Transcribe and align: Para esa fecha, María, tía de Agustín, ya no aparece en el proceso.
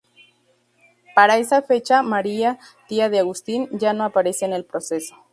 Para 1.13 1.37
esa 1.37 1.61
fecha, 1.61 2.01
María, 2.01 2.57
tía 2.87 3.07
de 3.07 3.19
Agustín, 3.19 3.69
ya 3.71 3.93
no 3.93 4.03
aparece 4.03 4.45
en 4.45 4.53
el 4.53 4.65
proceso. 4.65 5.15